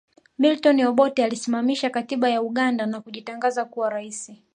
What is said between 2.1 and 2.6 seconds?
ya